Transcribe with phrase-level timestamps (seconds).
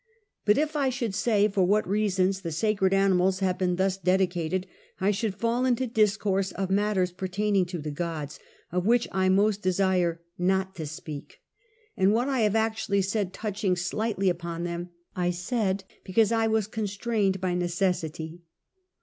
[0.45, 4.65] But if I should say for what reasons the sacred animals have been thus dedicated,
[4.99, 8.39] I should fall into discourse of matters pertaining to the gods,
[8.71, 11.41] of which I most desire not to speak;
[11.95, 16.65] and what I have actually said touching slightly upon them, I said because I was
[16.65, 18.41] constrained by necessity.